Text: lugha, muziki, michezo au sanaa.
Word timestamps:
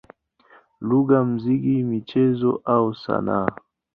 lugha, 0.87 1.17
muziki, 1.29 1.73
michezo 1.91 2.51
au 2.73 2.87
sanaa. 3.03 3.49